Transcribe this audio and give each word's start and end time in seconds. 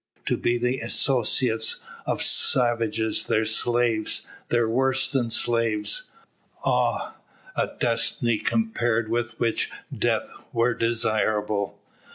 To 0.25 0.35
be 0.35 0.57
the 0.57 0.79
associates 0.79 1.79
of 2.07 2.23
savages, 2.23 3.27
their 3.27 3.45
slaves, 3.45 4.25
their 4.49 4.67
worse 4.67 5.07
than 5.07 5.29
slaves 5.29 6.09
ah! 6.65 7.13
a 7.55 7.69
destiny 7.79 8.39
compared 8.39 9.09
with 9.11 9.39
which 9.39 9.69
death 9.95 10.27
were 10.53 10.73
desirable. 10.73 11.77